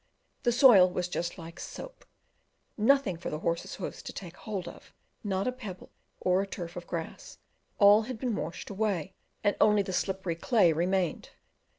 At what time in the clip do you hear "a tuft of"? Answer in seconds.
6.41-6.87